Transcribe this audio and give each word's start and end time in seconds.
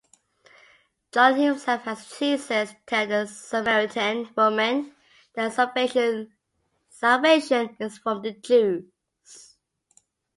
John 1.11 1.35
himself 1.39 1.83
has 1.83 2.17
Jesus 2.17 2.73
tell 2.87 3.05
the 3.05 3.27
Samaritan 3.27 4.33
woman 4.35 4.95
that 5.35 5.53
salvation 6.89 7.77
is 7.79 7.99
from 7.99 8.23
the 8.23 8.31
Jews. 8.33 8.85